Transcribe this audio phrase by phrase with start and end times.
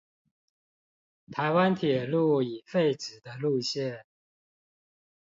[1.31, 4.01] 臺灣鐵路已廢止的路線